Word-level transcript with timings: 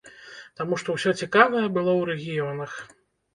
Таму 0.61 0.79
што 0.83 0.95
ўсё 0.95 1.13
цікавае 1.19 1.61
было 1.77 1.91
ў 1.99 2.09
рэгіёнах. 2.11 2.71